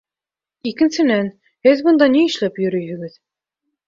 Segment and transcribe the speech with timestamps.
[0.69, 1.29] Икенсенән,
[1.67, 3.15] һеҙ бында ни эшләп йөрөйһөгөҙ?